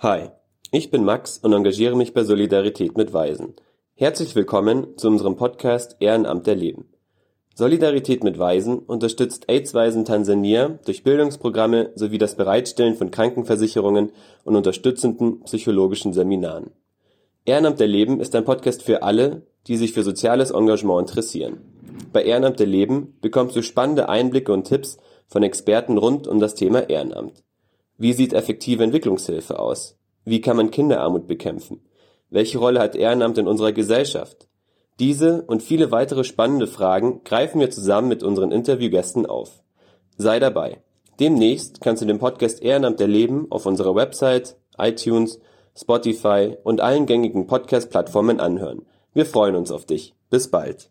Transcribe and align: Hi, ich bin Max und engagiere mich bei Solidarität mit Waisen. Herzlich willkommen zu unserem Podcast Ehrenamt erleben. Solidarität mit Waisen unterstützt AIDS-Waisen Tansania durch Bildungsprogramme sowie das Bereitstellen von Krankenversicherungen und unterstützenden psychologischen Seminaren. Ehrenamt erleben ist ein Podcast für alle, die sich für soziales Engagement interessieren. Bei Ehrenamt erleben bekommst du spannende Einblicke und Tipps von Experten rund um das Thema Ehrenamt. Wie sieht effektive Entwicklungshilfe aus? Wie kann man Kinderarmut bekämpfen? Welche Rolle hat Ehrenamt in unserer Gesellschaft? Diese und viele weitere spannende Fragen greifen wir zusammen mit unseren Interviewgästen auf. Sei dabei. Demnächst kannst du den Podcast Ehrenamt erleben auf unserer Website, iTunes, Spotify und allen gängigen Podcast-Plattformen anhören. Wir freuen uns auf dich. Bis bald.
Hi, 0.00 0.28
ich 0.70 0.92
bin 0.92 1.02
Max 1.02 1.38
und 1.38 1.52
engagiere 1.52 1.96
mich 1.96 2.14
bei 2.14 2.22
Solidarität 2.22 2.96
mit 2.96 3.12
Waisen. 3.12 3.54
Herzlich 3.96 4.36
willkommen 4.36 4.96
zu 4.96 5.08
unserem 5.08 5.34
Podcast 5.34 5.96
Ehrenamt 5.98 6.46
erleben. 6.46 6.88
Solidarität 7.56 8.22
mit 8.22 8.38
Waisen 8.38 8.78
unterstützt 8.78 9.48
AIDS-Waisen 9.48 10.04
Tansania 10.04 10.78
durch 10.86 11.02
Bildungsprogramme 11.02 11.90
sowie 11.96 12.18
das 12.18 12.36
Bereitstellen 12.36 12.94
von 12.94 13.10
Krankenversicherungen 13.10 14.12
und 14.44 14.54
unterstützenden 14.54 15.40
psychologischen 15.40 16.12
Seminaren. 16.12 16.70
Ehrenamt 17.44 17.80
erleben 17.80 18.20
ist 18.20 18.36
ein 18.36 18.44
Podcast 18.44 18.84
für 18.84 19.02
alle, 19.02 19.48
die 19.66 19.76
sich 19.76 19.94
für 19.94 20.04
soziales 20.04 20.52
Engagement 20.52 21.08
interessieren. 21.08 21.58
Bei 22.12 22.22
Ehrenamt 22.22 22.60
erleben 22.60 23.16
bekommst 23.20 23.56
du 23.56 23.64
spannende 23.64 24.08
Einblicke 24.08 24.52
und 24.52 24.62
Tipps 24.62 24.98
von 25.26 25.42
Experten 25.42 25.98
rund 25.98 26.28
um 26.28 26.38
das 26.38 26.54
Thema 26.54 26.88
Ehrenamt. 26.88 27.42
Wie 27.98 28.12
sieht 28.12 28.32
effektive 28.32 28.84
Entwicklungshilfe 28.84 29.58
aus? 29.58 29.96
Wie 30.24 30.40
kann 30.40 30.56
man 30.56 30.70
Kinderarmut 30.70 31.26
bekämpfen? 31.26 31.80
Welche 32.30 32.58
Rolle 32.58 32.80
hat 32.80 32.94
Ehrenamt 32.94 33.38
in 33.38 33.48
unserer 33.48 33.72
Gesellschaft? 33.72 34.48
Diese 35.00 35.42
und 35.42 35.62
viele 35.62 35.90
weitere 35.90 36.22
spannende 36.22 36.68
Fragen 36.68 37.22
greifen 37.24 37.60
wir 37.60 37.70
zusammen 37.70 38.08
mit 38.08 38.22
unseren 38.22 38.52
Interviewgästen 38.52 39.26
auf. 39.26 39.62
Sei 40.16 40.38
dabei. 40.38 40.82
Demnächst 41.18 41.80
kannst 41.80 42.00
du 42.02 42.06
den 42.06 42.20
Podcast 42.20 42.62
Ehrenamt 42.62 43.00
erleben 43.00 43.46
auf 43.50 43.66
unserer 43.66 43.96
Website, 43.96 44.56
iTunes, 44.78 45.40
Spotify 45.76 46.56
und 46.62 46.80
allen 46.80 47.06
gängigen 47.06 47.46
Podcast-Plattformen 47.46 48.38
anhören. 48.38 48.86
Wir 49.12 49.26
freuen 49.26 49.56
uns 49.56 49.72
auf 49.72 49.86
dich. 49.86 50.14
Bis 50.30 50.48
bald. 50.50 50.90